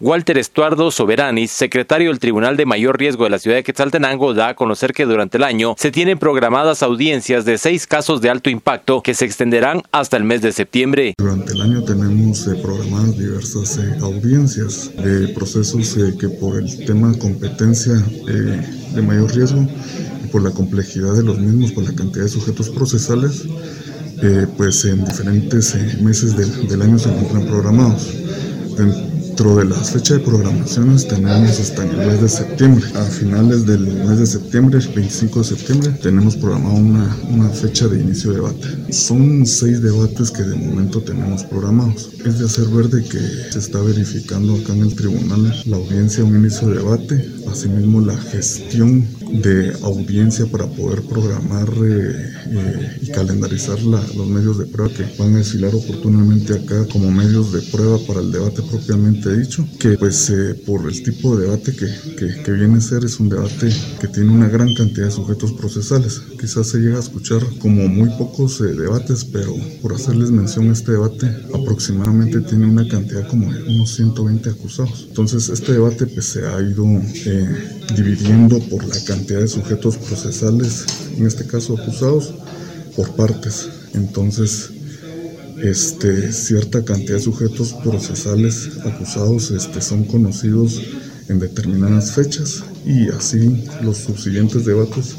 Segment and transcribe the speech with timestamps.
[0.00, 4.48] Walter Estuardo Soberanis, secretario del Tribunal de Mayor Riesgo de la ciudad de Quetzaltenango, da
[4.48, 8.50] a conocer que durante el año se tienen programadas audiencias de seis casos de alto
[8.50, 11.14] impacto que se extenderán hasta el mes de septiembre.
[11.16, 16.86] Durante el año tenemos eh, programadas diversas eh, audiencias de procesos eh, que por el
[16.86, 19.64] tema competencia de mayor riesgo
[20.24, 23.44] y por la complejidad de los mismos, por la cantidad de sujetos procesales,
[24.56, 28.12] pues en diferentes meses del año se encuentran programados
[29.34, 32.86] Dentro de las fechas de programaciones tenemos hasta el mes de septiembre.
[32.94, 37.88] A finales del mes de septiembre, el 25 de septiembre, tenemos programado una, una fecha
[37.88, 38.92] de inicio de debate.
[38.92, 42.10] Son seis debates que de momento tenemos programados.
[42.24, 43.18] Es de hacer ver de que
[43.50, 48.16] se está verificando acá en el tribunal la audiencia un inicio de debate, asimismo la
[48.16, 55.04] gestión de audiencia para poder programar eh, eh, y calendarizar los medios de prueba que
[55.18, 59.96] van a desfilar oportunamente acá como medios de prueba para el debate propiamente dicho, que
[59.98, 63.70] pues eh, por el tipo de debate que, que, viene a ser es un debate
[64.00, 66.22] que tiene una gran cantidad de sujetos procesales.
[66.40, 71.26] Quizás se llega a escuchar como muy pocos debates, pero por hacerles mención este debate,
[71.52, 75.06] aproximadamente tiene una cantidad como de unos 120 acusados.
[75.08, 76.84] Entonces este debate pues se ha ido
[77.96, 80.84] dividiendo por la cantidad de sujetos procesales,
[81.16, 82.34] en este caso acusados,
[82.96, 83.68] por partes.
[83.94, 84.70] Entonces,
[85.62, 90.80] este, cierta cantidad de sujetos procesales acusados este, son conocidos
[91.28, 95.14] en determinadas fechas y así los subsiguientes debates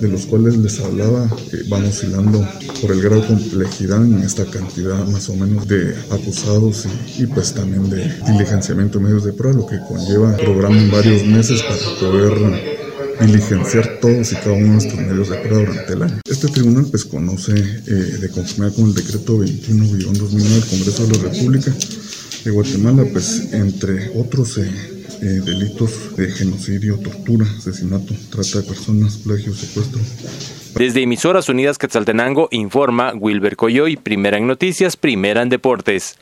[0.00, 1.28] de los cuales les hablaba
[1.68, 2.46] van oscilando
[2.80, 6.86] por el grado de complejidad en esta cantidad más o menos de acusados
[7.18, 11.62] y, pues también de diligenciamiento de medios de prueba, lo que conlleva programar varios meses
[11.62, 12.78] para poder
[13.20, 16.20] diligenciar todos y cada uno de estos medios de prueba durante el año.
[16.28, 17.90] Este tribunal pues conoce eh,
[18.20, 21.74] de conformidad con el decreto 21-2009 del Congreso de la República
[22.44, 29.16] de Guatemala, pues entre otros eh, eh, delitos de genocidio, tortura, asesinato, trata de personas,
[29.18, 30.00] plagio, secuestro.
[30.74, 36.16] Desde Emisoras Unidas Quetzaltenango informa Wilber Coyoy, primera en noticias, primera en deportes.